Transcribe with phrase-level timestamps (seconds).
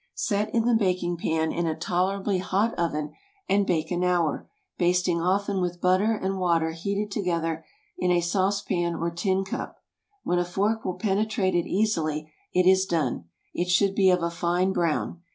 [0.15, 3.13] Set in the baking pan in a tolerably hot oven,
[3.47, 7.63] and bake an hour, basting often with butter and water heated together
[7.99, 9.75] in a saucepan or tin cup.
[10.23, 13.25] When a fork will penetrate it easily it is done.
[13.53, 15.21] It should be of a fine brown.